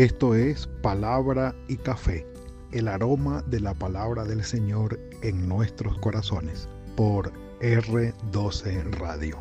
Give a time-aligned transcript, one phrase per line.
[0.00, 2.26] Esto es Palabra y Café,
[2.72, 7.30] el aroma de la palabra del Señor en nuestros corazones, por
[7.60, 9.36] R12 Radio.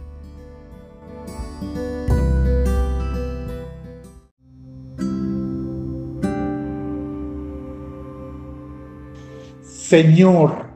[9.64, 10.72] Señor,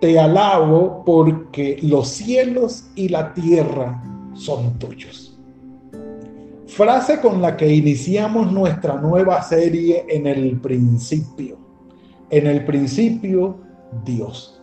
[0.00, 4.02] te alabo porque los cielos y la tierra
[4.32, 5.29] son tuyos.
[6.70, 11.58] Frase con la que iniciamos nuestra nueva serie en el principio.
[12.30, 13.58] En el principio,
[14.04, 14.62] Dios.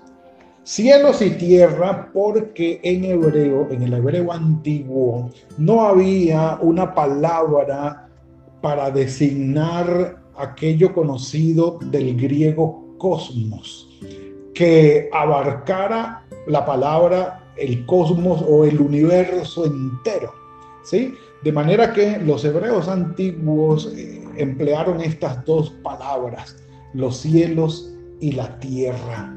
[0.63, 8.09] Cielos y tierra porque en hebreo, en el hebreo antiguo, no había una palabra
[8.61, 13.89] para designar aquello conocido del griego cosmos,
[14.53, 20.31] que abarcara la palabra el cosmos o el universo entero.
[20.83, 21.13] ¿sí?
[21.43, 26.57] De manera que los hebreos antiguos eh, emplearon estas dos palabras,
[26.93, 29.33] los cielos y la tierra.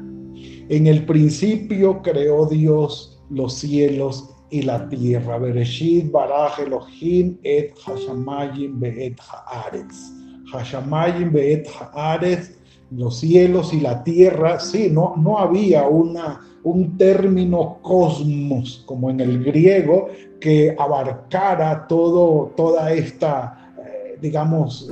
[0.69, 5.37] En el principio creó Dios los cielos y la tierra.
[5.37, 10.11] Bereshit baraj Elohim et hashamayim beet haaretz.
[10.51, 17.79] Hashamayim beet haaretz los cielos y la tierra, sí, no, no había una, un término
[17.81, 20.07] cosmos como en el griego
[20.39, 24.91] que abarcara todo, toda esta, eh, digamos,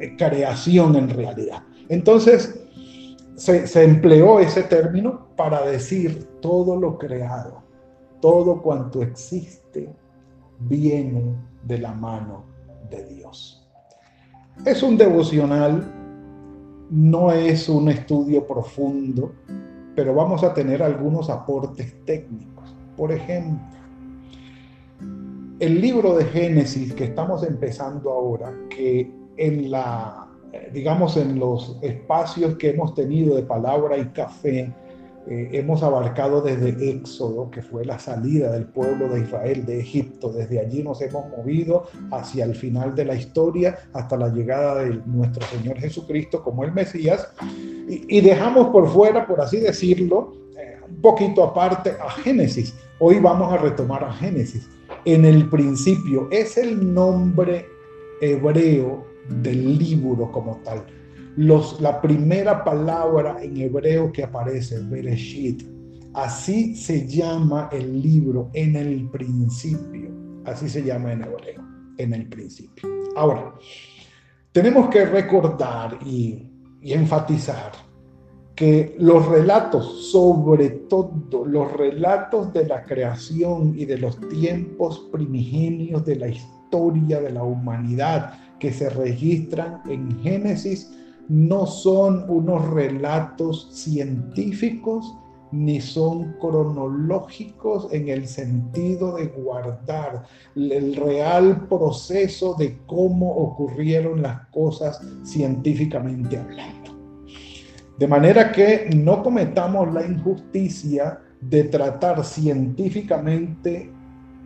[0.00, 1.62] eh, creación en realidad.
[1.88, 2.60] Entonces,
[3.36, 7.62] se, se empleó ese término para decir todo lo creado,
[8.20, 9.92] todo cuanto existe,
[10.60, 12.44] viene de la mano
[12.90, 13.66] de Dios.
[14.64, 15.84] Es un devocional
[16.90, 19.32] no es un estudio profundo,
[19.94, 22.74] pero vamos a tener algunos aportes técnicos.
[22.96, 23.64] Por ejemplo,
[25.60, 30.26] el libro de Génesis que estamos empezando ahora, que en la,
[30.72, 34.72] digamos, en los espacios que hemos tenido de palabra y café,
[35.26, 40.30] eh, hemos abarcado desde Éxodo, que fue la salida del pueblo de Israel de Egipto.
[40.30, 45.00] Desde allí nos hemos movido hacia el final de la historia, hasta la llegada de
[45.06, 47.26] nuestro Señor Jesucristo como el Mesías.
[47.88, 52.74] Y, dejamos por fuera, por así decirlo, eh, un poquito aparte a Génesis.
[52.98, 54.68] Hoy vamos a retomar a Génesis.
[55.06, 57.66] En el principio es el nombre
[58.20, 59.06] hebreo
[59.42, 60.84] del libro como tal
[61.36, 65.62] la primera palabra en hebreo que aparece, Bereshit.
[66.14, 70.10] Así se llama el libro en el principio.
[70.44, 71.62] Así se llama en hebreo,
[71.98, 72.88] en el principio.
[73.16, 73.54] Ahora,
[74.52, 76.50] tenemos que recordar y,
[76.80, 77.72] y enfatizar
[78.54, 86.04] que los relatos, sobre todo los relatos de la creación y de los tiempos primigenios
[86.04, 90.92] de la historia de la humanidad que se registran en Génesis,
[91.28, 95.14] no son unos relatos científicos
[95.54, 100.24] ni son cronológicos en el sentido de guardar
[100.56, 106.94] el real proceso de cómo ocurrieron las cosas científicamente hablando.
[107.98, 113.92] De manera que no cometamos la injusticia de tratar científicamente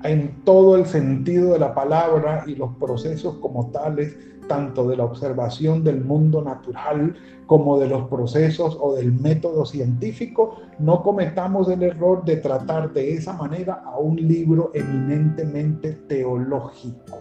[0.02, 4.16] en todo el sentido de la palabra y los procesos como tales
[4.48, 7.14] tanto de la observación del mundo natural
[7.46, 13.14] como de los procesos o del método científico, no cometamos el error de tratar de
[13.14, 17.18] esa manera a un libro eminentemente teológico,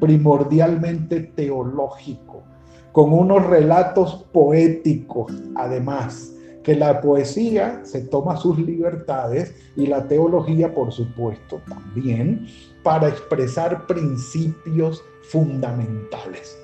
[0.00, 2.42] primordialmente teológico,
[2.92, 6.37] con unos relatos poéticos además
[6.68, 12.46] que la poesía se toma sus libertades y la teología, por supuesto, también,
[12.82, 16.58] para expresar principios fundamentales.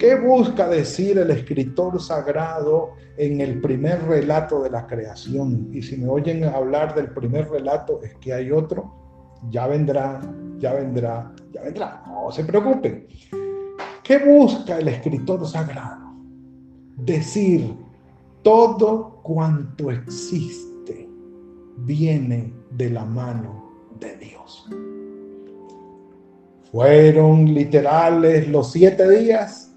[0.00, 5.68] ¿Qué busca decir el escritor sagrado en el primer relato de la creación?
[5.72, 8.92] Y si me oyen hablar del primer relato, es que hay otro,
[9.48, 10.20] ya vendrá,
[10.58, 12.02] ya vendrá, ya vendrá.
[12.04, 13.06] No se preocupen.
[14.02, 16.16] ¿Qué busca el escritor sagrado?
[16.96, 17.76] Decir,
[18.42, 21.08] todo cuanto existe
[21.78, 24.68] viene de la mano de Dios.
[26.70, 29.74] Fueron literales los siete días.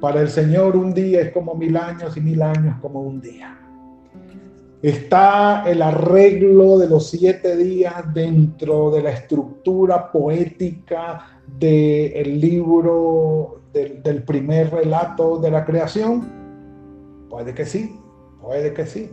[0.00, 3.56] Para el Señor un día es como mil años y mil años como un día.
[4.82, 14.02] Está el arreglo de los siete días dentro de la estructura poética del libro del,
[14.02, 16.28] del primer relato de la creación.
[17.28, 17.97] Puede que sí,
[18.48, 19.10] puede que sí.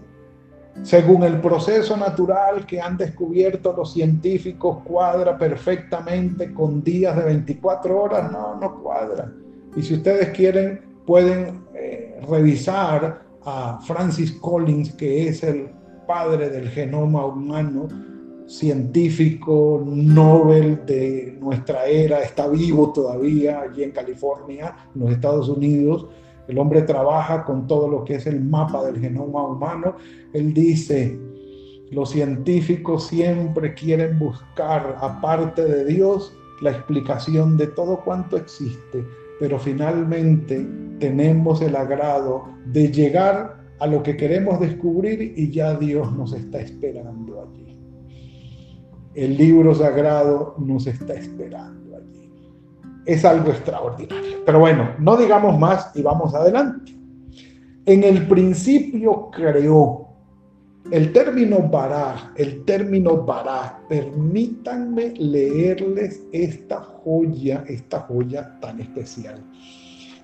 [0.83, 8.01] Según el proceso natural que han descubierto los científicos, cuadra perfectamente con días de 24
[8.01, 8.31] horas.
[8.31, 9.29] No, no cuadra.
[9.75, 15.69] Y si ustedes quieren, pueden eh, revisar a Francis Collins, que es el
[16.07, 17.89] padre del genoma humano,
[18.47, 26.07] científico Nobel de nuestra era, está vivo todavía allí en California, en los Estados Unidos.
[26.47, 29.95] El hombre trabaja con todo lo que es el mapa del genoma humano.
[30.33, 31.17] Él dice,
[31.91, 39.05] los científicos siempre quieren buscar, aparte de Dios, la explicación de todo cuanto existe,
[39.39, 40.65] pero finalmente
[40.99, 46.61] tenemos el agrado de llegar a lo que queremos descubrir y ya Dios nos está
[46.61, 47.77] esperando allí.
[49.13, 51.84] El libro sagrado nos está esperando.
[53.05, 54.43] Es algo extraordinario.
[54.45, 56.93] Pero bueno, no digamos más y vamos adelante.
[57.85, 60.05] En el principio creó
[60.91, 69.43] el término bará, el término bará, permítanme leerles esta joya, esta joya tan especial.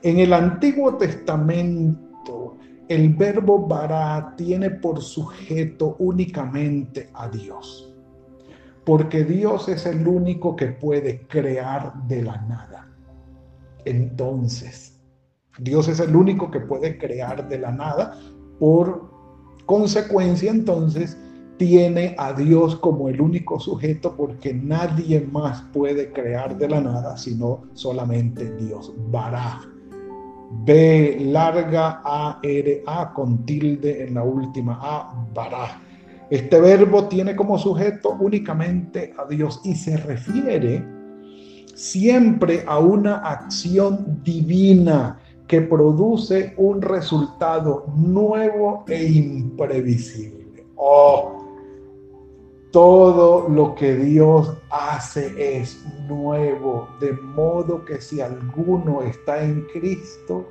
[0.03, 2.57] En el Antiguo Testamento,
[2.87, 7.90] el verbo bará tiene por sujeto únicamente a Dios,
[8.85, 12.87] porque Dios es el único que puede crear de la nada.
[13.85, 14.99] Entonces,
[15.59, 18.17] Dios es el único que puede crear de la nada
[18.59, 19.11] por
[19.65, 21.17] consecuencia, entonces,
[21.57, 27.15] tiene a Dios como el único sujeto porque nadie más puede crear de la nada
[27.17, 28.91] sino solamente Dios.
[29.11, 29.61] Bará.
[30.65, 35.79] B larga A R A con tilde en la última A, bará.
[36.31, 40.81] Este verbo tiene como sujeto únicamente a Dios y se refiere
[41.75, 50.65] siempre a una acción divina que produce un resultado nuevo e imprevisible.
[50.77, 51.37] Oh,
[52.71, 60.47] todo lo que Dios hace es nuevo, de modo que si alguno está en Cristo,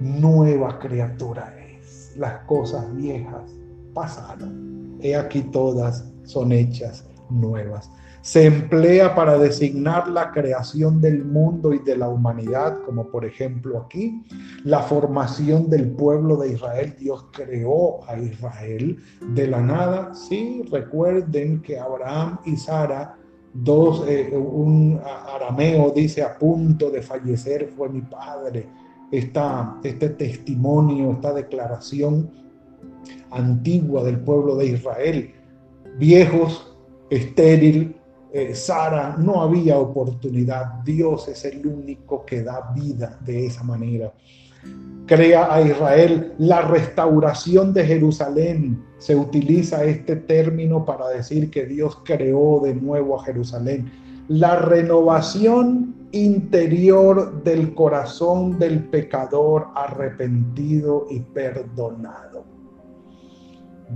[0.00, 2.14] nueva criatura es.
[2.16, 3.58] Las cosas viejas
[3.94, 4.98] pasaron.
[5.00, 7.90] He aquí todas son hechas nuevas
[8.28, 13.78] se emplea para designar la creación del mundo y de la humanidad, como por ejemplo
[13.78, 14.22] aquí,
[14.64, 16.94] la formación del pueblo de Israel.
[16.98, 18.98] Dios creó a Israel
[19.34, 20.14] de la nada.
[20.14, 23.16] Sí, recuerden que Abraham y Sara,
[23.54, 25.00] dos, eh, un
[25.34, 28.68] arameo dice a punto de fallecer fue mi padre.
[29.10, 32.30] Esta, este testimonio, esta declaración
[33.30, 35.34] antigua del pueblo de Israel,
[35.98, 36.76] viejos,
[37.10, 37.96] estéril,
[38.32, 40.82] eh, Sara, no había oportunidad.
[40.84, 44.12] Dios es el único que da vida de esa manera.
[45.06, 48.84] Crea a Israel la restauración de Jerusalén.
[48.98, 53.90] Se utiliza este término para decir que Dios creó de nuevo a Jerusalén.
[54.28, 62.57] La renovación interior del corazón del pecador arrepentido y perdonado.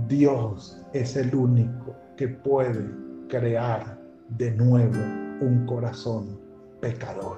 [0.07, 2.89] Dios es el único que puede
[3.29, 3.99] crear
[4.29, 4.97] de nuevo
[5.41, 6.39] un corazón
[6.81, 7.37] pecador,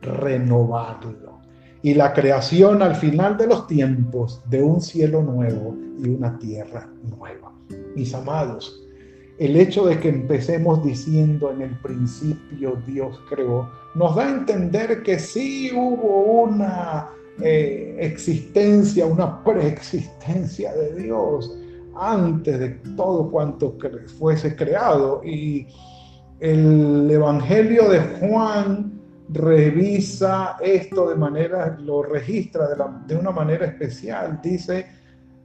[0.00, 1.40] renovarlo.
[1.82, 6.88] Y la creación al final de los tiempos de un cielo nuevo y una tierra
[7.02, 7.52] nueva.
[7.96, 8.82] Mis amados,
[9.38, 15.02] el hecho de que empecemos diciendo en el principio Dios creó, nos da a entender
[15.02, 17.08] que sí hubo una
[17.42, 21.56] eh, existencia, una preexistencia de Dios
[22.00, 23.76] antes de todo cuanto
[24.18, 25.22] fuese creado.
[25.22, 25.66] Y
[26.40, 32.68] el Evangelio de Juan revisa esto de manera, lo registra
[33.06, 34.40] de, una manera especial.
[34.42, 34.86] Dice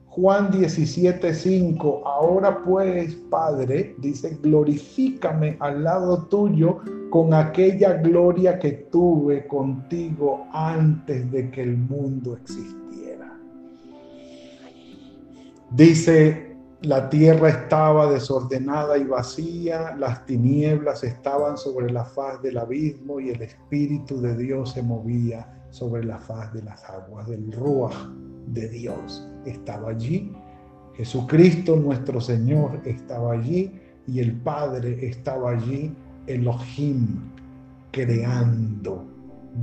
[0.06, 9.46] Juan 17:5, ahora pues, Padre, dice, glorifícame al lado tuyo con aquella gloria que tuve
[9.46, 12.85] contigo antes de que el mundo existiera.
[15.70, 16.46] Dice
[16.82, 23.30] la tierra estaba desordenada y vacía, las tinieblas estaban sobre la faz del abismo y
[23.30, 27.26] el Espíritu de Dios se movía sobre la faz de las aguas.
[27.26, 27.96] Del Ruach
[28.48, 30.32] de Dios estaba allí.
[30.94, 33.72] Jesucristo nuestro Señor estaba allí
[34.06, 35.92] y el Padre estaba allí,
[36.26, 37.30] Elohim,
[37.90, 39.04] creando,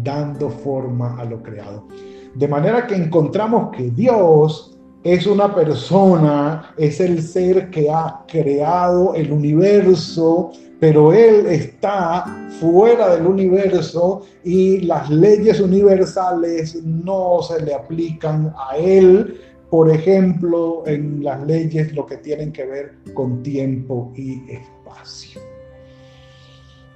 [0.03, 1.87] dando forma a lo creado.
[2.35, 4.72] De manera que encontramos que Dios
[5.03, 13.13] es una persona, es el ser que ha creado el universo, pero Él está fuera
[13.15, 21.21] del universo y las leyes universales no se le aplican a Él, por ejemplo, en
[21.23, 25.41] las leyes lo que tienen que ver con tiempo y espacio.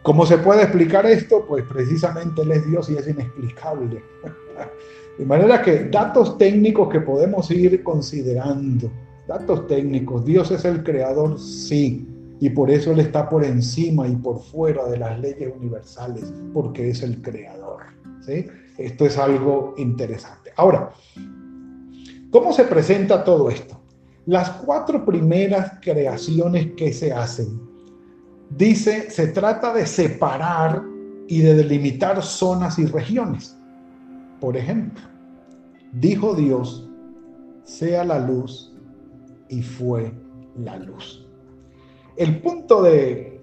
[0.03, 1.45] ¿Cómo se puede explicar esto?
[1.45, 4.01] Pues precisamente Él es Dios y es inexplicable.
[5.17, 8.91] De manera que datos técnicos que podemos ir considerando,
[9.27, 12.07] datos técnicos, Dios es el creador, sí,
[12.39, 16.89] y por eso Él está por encima y por fuera de las leyes universales, porque
[16.89, 17.83] es el creador.
[18.21, 18.45] ¿sí?
[18.77, 20.51] Esto es algo interesante.
[20.55, 20.91] Ahora,
[22.29, 23.81] ¿cómo se presenta todo esto?
[24.27, 27.59] Las cuatro primeras creaciones que se hacen,
[28.51, 30.83] dice, se trata de separar
[31.27, 33.57] y de delimitar zonas y regiones.
[34.39, 35.03] Por ejemplo,
[35.93, 36.87] dijo Dios,
[37.63, 38.73] sea la luz
[39.49, 40.11] y fue
[40.55, 41.25] la luz.
[42.15, 43.41] El punto de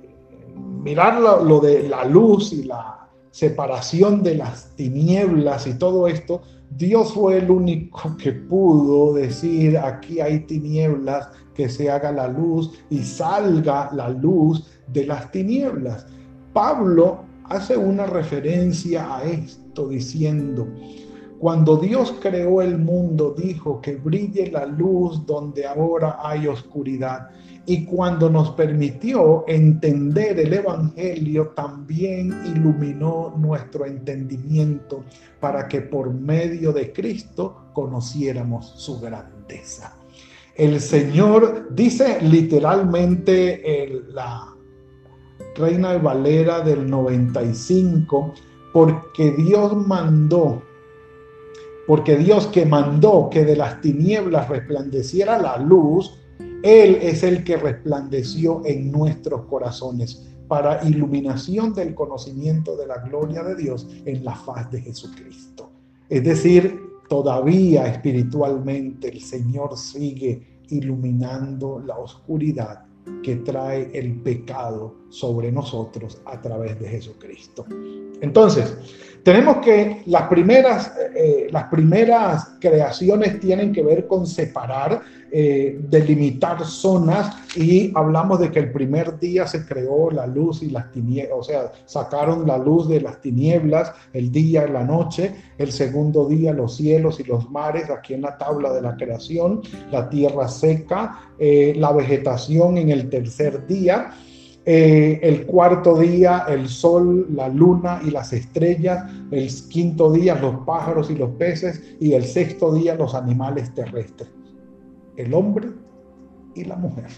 [0.56, 7.12] mirar lo, de la luz y la separación de las tinieblas y todo esto, Dios
[7.12, 12.98] fue el único que pudo decir, aquí hay tinieblas, que se haga la luz y
[13.02, 16.06] salga la luz de las tinieblas.
[16.52, 20.66] Pablo hace una referencia a esto diciendo,
[21.38, 27.28] cuando Dios creó el mundo, dijo que brille la luz donde ahora hay oscuridad.
[27.66, 35.04] Y cuando nos permitió entender el Evangelio, también iluminó nuestro entendimiento
[35.40, 39.96] para que por medio de Cristo conociéramos su grandeza.
[40.54, 44.53] El Señor dice literalmente la
[45.56, 48.34] Reina Valera del 95,
[48.72, 50.62] porque Dios mandó,
[51.86, 56.18] porque Dios que mandó que de las tinieblas resplandeciera la luz,
[56.62, 63.44] Él es el que resplandeció en nuestros corazones para iluminación del conocimiento de la gloria
[63.44, 65.70] de Dios en la faz de Jesucristo.
[66.08, 72.84] Es decir, todavía espiritualmente el Señor sigue iluminando la oscuridad
[73.22, 77.66] que trae el pecado sobre nosotros a través de Jesucristo.
[78.20, 78.76] Entonces,
[79.24, 85.00] tenemos que las primeras, eh, las primeras creaciones tienen que ver con separar,
[85.32, 90.68] eh, delimitar zonas y hablamos de que el primer día se creó la luz y
[90.68, 95.34] las tinieblas, o sea, sacaron la luz de las tinieblas, el día y la noche,
[95.56, 99.62] el segundo día los cielos y los mares, aquí en la tabla de la creación,
[99.90, 104.10] la tierra seca, eh, la vegetación en el tercer día
[104.66, 110.64] eh, el cuarto día el sol, la luna y las estrellas, el quinto día los
[110.64, 114.30] pájaros y los peces y el sexto día los animales terrestres,
[115.16, 115.68] el hombre
[116.54, 117.10] y la mujer,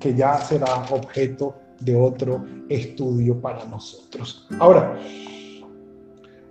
[0.00, 4.48] que ya será objeto de otro estudio para nosotros.
[4.58, 4.98] Ahora,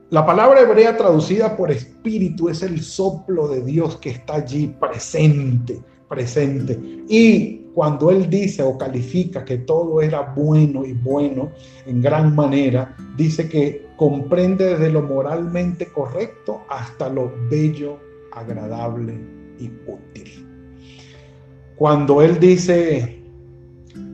[0.10, 5.82] la palabra hebrea traducida por espíritu es el soplo de Dios que está allí presente,
[6.10, 6.78] presente.
[7.08, 11.51] Y cuando él dice o califica que todo era bueno y bueno
[11.86, 17.98] en gran manera, dice que comprende desde lo moralmente correcto hasta lo bello,
[18.34, 19.13] agradable
[19.60, 20.48] y útil.
[21.75, 23.24] Cuando él dice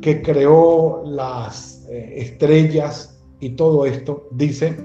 [0.02, 4.78] que creó las eh, estrellas y todo esto, dice,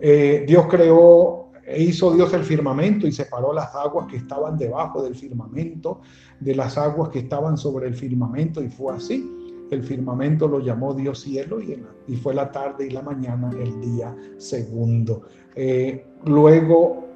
[0.00, 5.14] eh, Dios creó, hizo Dios el firmamento y separó las aguas que estaban debajo del
[5.14, 6.00] firmamento
[6.42, 9.30] de las aguas que estaban sobre el firmamento y fue así.
[9.70, 13.80] El firmamento lo llamó Dios cielo y, y fue la tarde y la mañana el
[13.80, 15.22] día segundo.
[15.54, 17.08] Eh, luego,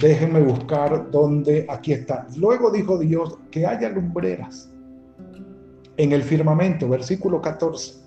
[0.00, 2.26] déjenme buscar dónde, aquí está.
[2.36, 4.70] Luego dijo Dios que haya lumbreras
[5.96, 8.03] en el firmamento, versículo 14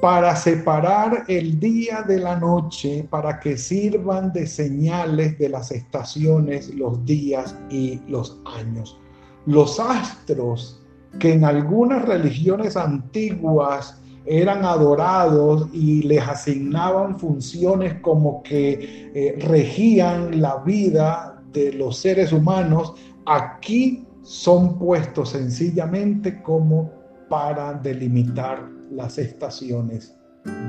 [0.00, 6.74] para separar el día de la noche, para que sirvan de señales de las estaciones,
[6.74, 8.98] los días y los años.
[9.46, 10.80] Los astros
[11.18, 20.40] que en algunas religiones antiguas eran adorados y les asignaban funciones como que eh, regían
[20.40, 22.94] la vida de los seres humanos,
[23.26, 26.90] aquí son puestos sencillamente como
[27.28, 30.16] para delimitar las estaciones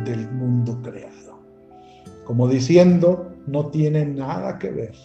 [0.05, 1.39] del mundo creado.
[2.25, 4.95] Como diciendo, no tienen nada que ver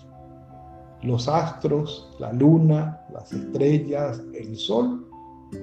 [1.02, 5.06] los astros, la luna, las estrellas, el sol,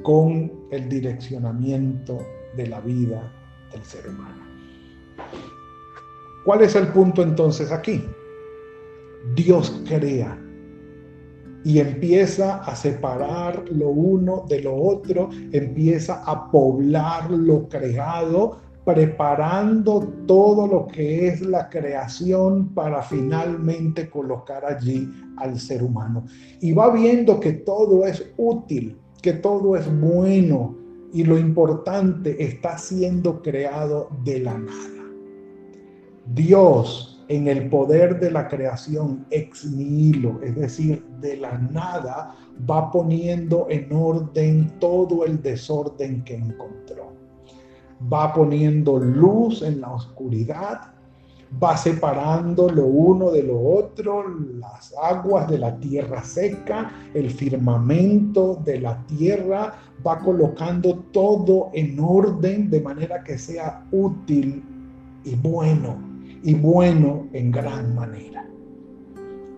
[0.04, 2.18] con el direccionamiento
[2.56, 3.32] de la vida
[3.72, 4.44] del ser humano.
[6.44, 8.04] ¿Cuál es el punto entonces aquí?
[9.36, 10.40] Dios crea
[11.68, 20.00] y empieza a separar lo uno de lo otro, empieza a poblar lo creado, preparando
[20.26, 26.24] todo lo que es la creación para finalmente colocar allí al ser humano.
[26.62, 30.74] Y va viendo que todo es útil, que todo es bueno,
[31.12, 35.04] y lo importante está siendo creado de la nada.
[36.34, 42.36] Dios en el poder de la creación ex nihilo, es decir, de la nada,
[42.70, 47.14] va poniendo en orden todo el desorden que encontró.
[48.12, 50.94] Va poniendo luz en la oscuridad,
[51.62, 54.24] va separando lo uno de lo otro,
[54.60, 59.74] las aguas de la tierra seca, el firmamento de la tierra,
[60.06, 64.64] va colocando todo en orden de manera que sea útil
[65.24, 66.07] y bueno
[66.44, 68.48] y bueno en gran manera.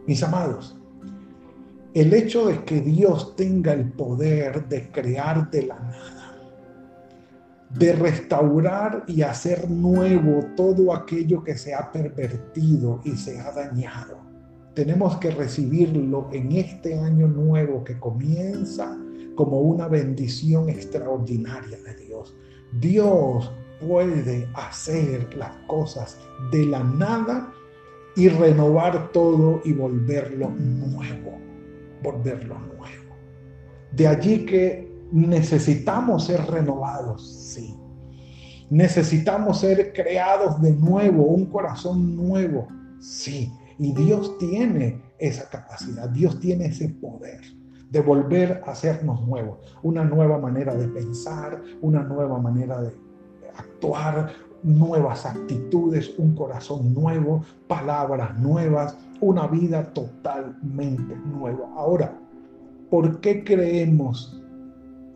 [0.07, 0.77] Mis amados,
[1.93, 6.35] el hecho de que Dios tenga el poder de crear de la nada,
[7.71, 14.17] de restaurar y hacer nuevo todo aquello que se ha pervertido y se ha dañado,
[14.73, 18.97] tenemos que recibirlo en este año nuevo que comienza
[19.35, 22.35] como una bendición extraordinaria de Dios.
[22.79, 26.17] Dios puede hacer las cosas
[26.51, 27.53] de la nada
[28.15, 31.37] y renovar todo y volverlo nuevo,
[32.03, 33.15] volverlo nuevo.
[33.91, 37.75] De allí que necesitamos ser renovados, sí.
[38.69, 42.67] Necesitamos ser creados de nuevo, un corazón nuevo,
[42.99, 43.51] sí.
[43.79, 47.41] Y Dios tiene esa capacidad, Dios tiene ese poder
[47.89, 52.91] de volver a hacernos nuevos, una nueva manera de pensar, una nueva manera de
[53.59, 61.69] actuar, nuevas actitudes, un corazón nuevo, palabras nuevas, una vida totalmente nueva.
[61.75, 62.17] Ahora,
[62.89, 64.41] ¿por qué creemos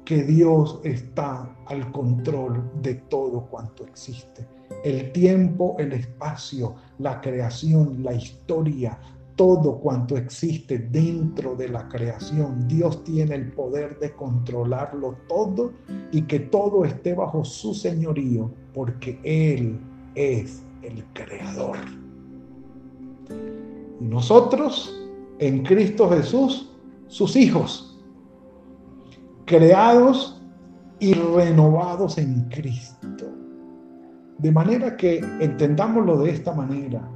[0.06, 4.48] que Dios está al control de todo cuanto existe?
[4.84, 9.00] El tiempo, el espacio, la creación, la historia,
[9.36, 12.68] todo cuanto existe dentro de la creación.
[12.68, 15.74] Dios tiene el poder de controlarlo todo
[16.12, 19.80] y que todo esté bajo su señorío, porque Él
[20.16, 21.78] es el creador.
[24.00, 24.94] Y nosotros,
[25.40, 26.72] en Cristo Jesús,
[27.08, 28.00] sus hijos,
[29.46, 30.42] creados
[31.00, 33.26] y renovados en Cristo.
[34.38, 37.08] De manera que entendámoslo de esta manera,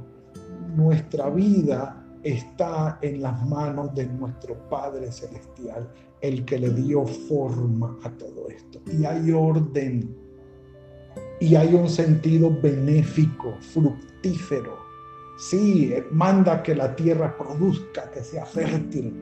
[0.76, 1.97] nuestra vida
[2.30, 5.88] está en las manos de nuestro Padre Celestial,
[6.20, 8.80] el que le dio forma a todo esto.
[8.90, 10.14] Y hay orden,
[11.40, 14.76] y hay un sentido benéfico, fructífero.
[15.38, 19.14] Sí, manda que la tierra produzca, que sea fértil.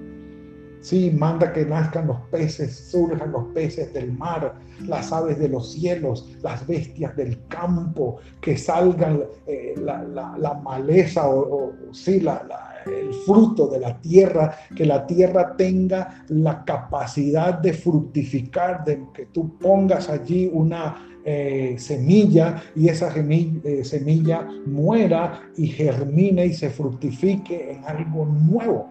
[0.80, 4.54] Sí, manda que nazcan los peces, surjan los peces del mar,
[4.86, 11.72] las aves de los cielos, las bestias del campo, que salgan eh, la, maleza o,
[11.92, 18.84] sí, la, el fruto de la tierra, que la tierra tenga la capacidad de fructificar,
[18.84, 26.46] de que tú pongas allí una eh, semilla y esa eh, semilla muera y germine
[26.46, 28.90] y se fructifique en algo nuevo.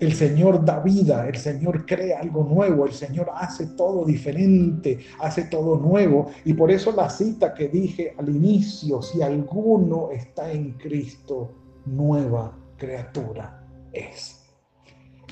[0.00, 5.44] El Señor da vida, el Señor crea algo nuevo, el Señor hace todo diferente, hace
[5.44, 6.28] todo nuevo.
[6.44, 11.52] Y por eso la cita que dije al inicio, si alguno está en Cristo,
[11.84, 14.42] nueva criatura es.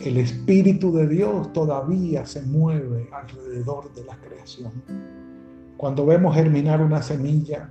[0.04, 4.70] El Espíritu de Dios todavía se mueve alrededor de la creación.
[5.76, 7.68] Cuando vemos germinar una semilla,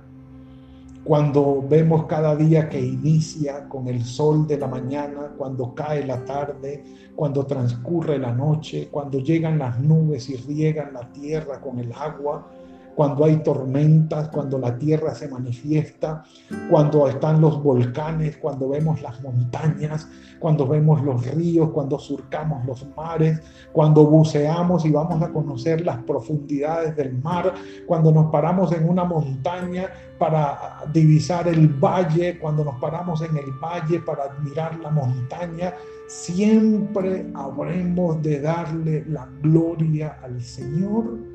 [1.02, 6.22] cuando vemos cada día que inicia con el sol de la mañana, cuando cae la
[6.26, 6.84] tarde,
[7.16, 12.46] cuando transcurre la noche, cuando llegan las nubes y riegan la tierra con el agua,
[12.94, 16.24] cuando hay tormentas, cuando la tierra se manifiesta,
[16.68, 22.86] cuando están los volcanes, cuando vemos las montañas, cuando vemos los ríos, cuando surcamos los
[22.96, 23.40] mares,
[23.72, 27.54] cuando buceamos y vamos a conocer las profundidades del mar,
[27.86, 33.50] cuando nos paramos en una montaña para divisar el valle, cuando nos paramos en el
[33.62, 35.74] valle para admirar la montaña,
[36.08, 41.29] siempre habremos de darle la gloria al Señor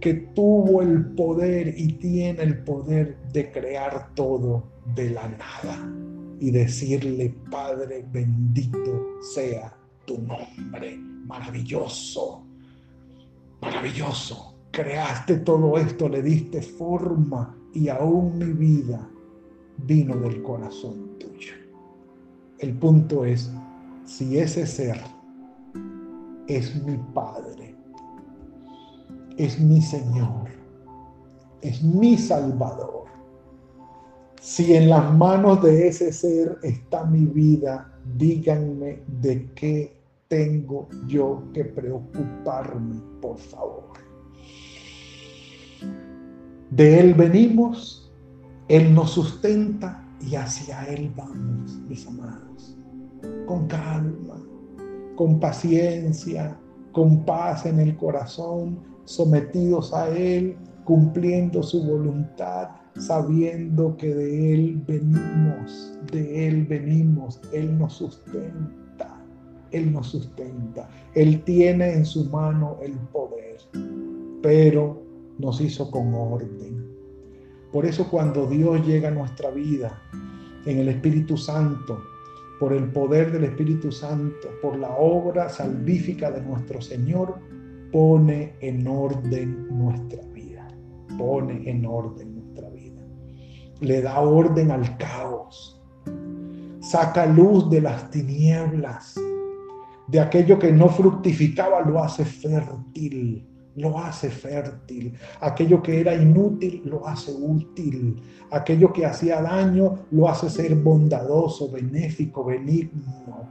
[0.00, 5.88] que tuvo el poder y tiene el poder de crear todo de la nada
[6.40, 12.42] y decirle, Padre, bendito sea tu nombre, maravilloso,
[13.60, 14.54] maravilloso.
[14.70, 19.06] Creaste todo esto, le diste forma y aún mi vida
[19.76, 21.54] vino del corazón tuyo.
[22.58, 23.52] El punto es,
[24.06, 25.00] si ese ser
[26.46, 27.49] es mi Padre,
[29.44, 30.50] es mi Señor,
[31.62, 33.04] es mi Salvador.
[34.38, 39.96] Si en las manos de ese ser está mi vida, díganme de qué
[40.28, 43.94] tengo yo que preocuparme, por favor.
[46.70, 48.12] De Él venimos,
[48.68, 52.76] Él nos sustenta y hacia Él vamos, mis amados.
[53.46, 54.36] Con calma,
[55.16, 56.58] con paciencia,
[56.92, 64.82] con paz en el corazón, sometidos a Él, cumpliendo su voluntad, sabiendo que de Él
[64.86, 69.22] venimos, de Él venimos, Él nos sustenta,
[69.70, 73.58] Él nos sustenta, Él tiene en su mano el poder,
[74.42, 75.02] pero
[75.38, 76.90] nos hizo con orden.
[77.72, 80.02] Por eso cuando Dios llega a nuestra vida
[80.66, 82.00] en el Espíritu Santo,
[82.58, 87.38] por el poder del Espíritu Santo, por la obra salvífica de nuestro Señor,
[87.92, 90.66] pone en orden nuestra vida.
[91.18, 93.02] Pone en orden nuestra vida.
[93.80, 95.80] Le da orden al caos.
[96.80, 99.14] Saca luz de las tinieblas.
[100.08, 105.14] De aquello que no fructificaba lo hace fértil lo hace fértil.
[105.40, 108.20] Aquello que era inútil lo hace útil.
[108.50, 113.48] Aquello que hacía daño lo hace ser bondadoso, benéfico, benigno.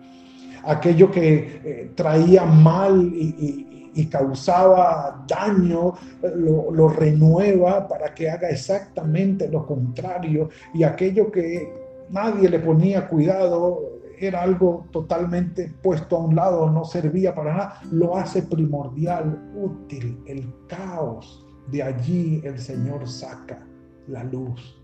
[0.63, 3.65] Aquello que eh, traía mal y,
[4.09, 10.49] causaba daño, lo, renueva para que haga exactamente lo contrario.
[10.73, 11.73] Y aquello que
[12.09, 17.81] nadie le ponía cuidado, era algo totalmente puesto a un lado, no servía para nada,
[17.91, 21.45] lo hace primordial, útil, el caos.
[21.67, 23.65] De allí el Señor saca
[24.07, 24.81] la luz,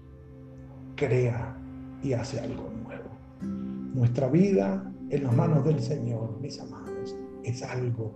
[0.96, 1.58] crea
[2.02, 3.10] y hace algo nuevo.
[3.94, 8.14] Nuestra vida en las manos del Señor, mis amados, es algo.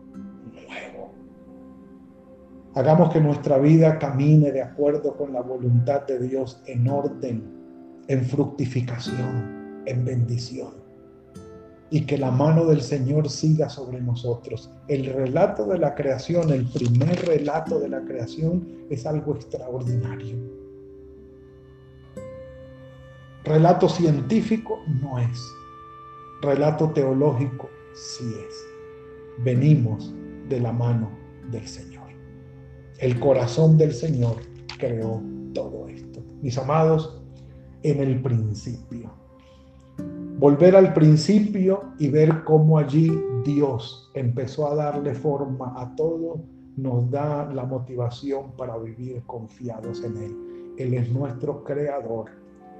[2.80, 7.44] Hagamos que nuestra vida camine de acuerdo con la voluntad de Dios en orden,
[8.08, 10.76] en fructificación, en bendición
[11.90, 14.72] y que la mano del Señor siga sobre nosotros.
[14.88, 20.38] El relato de la creación, el primer relato de la creación, es algo extraordinario.
[23.44, 25.38] Relato científico no es.
[26.42, 28.56] Relato teológico sí es.
[29.44, 30.16] Venimos
[30.48, 31.12] de la mano
[31.52, 31.89] del Señor.
[33.00, 34.36] El corazón del Señor
[34.78, 35.22] creó
[35.54, 36.22] todo esto.
[36.42, 37.22] Mis amados,
[37.84, 39.20] en el principio
[40.40, 43.12] volver al principio y ver cómo allí
[43.44, 46.40] Dios empezó a darle forma a todo,
[46.78, 50.76] nos da la motivación para vivir confiados en Él.
[50.78, 52.32] Él es nuestro creador,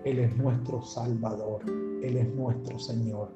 [0.06, 1.64] Él es nuestro salvador,
[2.02, 3.30] Él es nuestro Señor,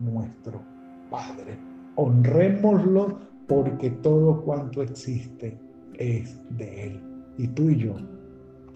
[0.00, 0.60] nuestro
[1.08, 1.56] Padre.
[1.94, 5.56] Honrémoslo porque todo cuanto existe
[5.98, 7.02] es de Él.
[7.36, 7.94] Y tú y yo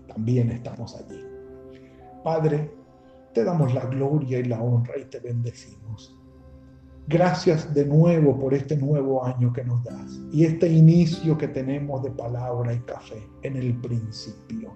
[0.06, 1.20] también estamos allí.
[2.22, 2.70] Padre,
[3.32, 6.16] te damos la gloria y la honra y te bendecimos.
[7.08, 12.02] Gracias de nuevo por este nuevo año que nos das y este inicio que tenemos
[12.02, 14.72] de palabra y café en el principio.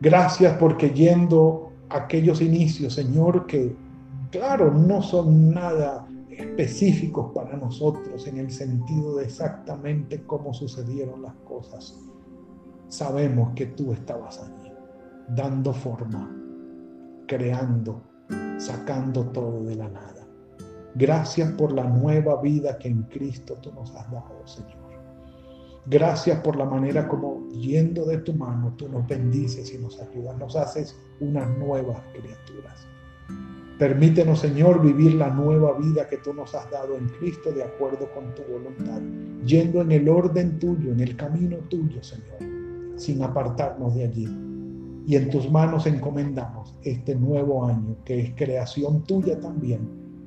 [0.00, 3.76] Gracias porque yendo aquellos inicios, Señor, que
[4.30, 6.06] claro, no son nada
[6.40, 11.98] específicos para nosotros en el sentido de exactamente cómo sucedieron las cosas.
[12.88, 14.72] Sabemos que tú estabas allí,
[15.28, 16.30] dando forma,
[17.26, 18.02] creando,
[18.58, 20.26] sacando todo de la nada.
[20.94, 24.80] Gracias por la nueva vida que en Cristo tú nos has dado, Señor.
[25.86, 30.36] Gracias por la manera como yendo de tu mano tú nos bendices y nos ayudas,
[30.38, 32.86] nos haces unas nuevas criaturas.
[33.78, 38.10] Permítenos, Señor, vivir la nueva vida que tú nos has dado en Cristo de acuerdo
[38.12, 39.00] con tu voluntad,
[39.46, 42.38] yendo en el orden tuyo, en el camino tuyo, Señor,
[42.96, 44.50] sin apartarnos de allí
[45.06, 49.80] y en tus manos encomendamos este nuevo año que es creación tuya también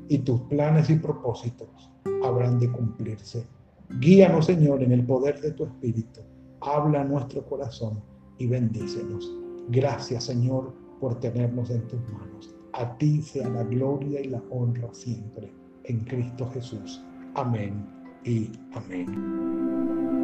[0.09, 1.89] y tus planes y propósitos
[2.23, 3.45] habrán de cumplirse.
[3.99, 6.19] Guíanos, Señor, en el poder de tu Espíritu.
[6.61, 8.01] Habla nuestro corazón
[8.37, 9.31] y bendícenos.
[9.69, 12.52] Gracias, Señor, por tenernos en tus manos.
[12.73, 15.51] A ti sea la gloria y la honra siempre.
[15.83, 17.03] En Cristo Jesús.
[17.35, 17.85] Amén
[18.23, 20.22] y amén.